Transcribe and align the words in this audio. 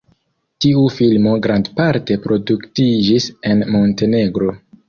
Tiu 0.63 0.85
filmo 0.93 1.33
grandparte 1.47 2.19
produktiĝis 2.25 3.31
en 3.53 3.63
Montenegro. 3.77 4.53